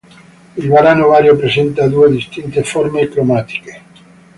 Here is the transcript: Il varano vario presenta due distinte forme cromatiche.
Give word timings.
Il 0.55 0.67
varano 0.67 1.09
vario 1.09 1.35
presenta 1.35 1.87
due 1.87 2.09
distinte 2.09 2.63
forme 2.63 3.07
cromatiche. 3.07 3.81